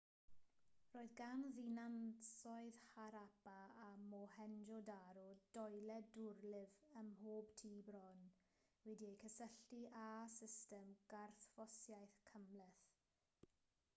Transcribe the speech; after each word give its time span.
roedd 0.93 1.11
gan 1.17 1.41
ddinasoedd 1.57 2.79
harappa 2.93 3.53
a 3.87 3.89
mohenjo-daro 4.13 5.25
doiled 5.57 6.09
dwrlif 6.15 6.79
ym 7.03 7.11
mhob 7.19 7.53
tŷ 7.61 7.71
bron 7.91 8.25
wedi'u 8.87 9.13
cysylltu 9.25 9.83
â 10.07 10.07
system 10.39 10.91
garthffosiaeth 11.15 12.19
gymhleth 12.33 12.91